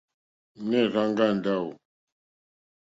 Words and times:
Nɛh 0.67 0.85
Rzang'a 0.91 1.25
Ndawo? 1.37 1.71